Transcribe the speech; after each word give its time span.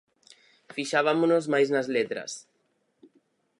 Fixabámonos 0.75 1.45
máis 1.53 1.67
nas 1.75 1.87
letras. 1.95 2.31